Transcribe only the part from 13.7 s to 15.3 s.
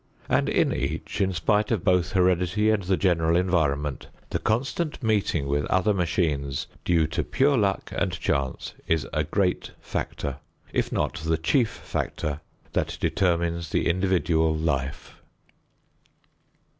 individual life.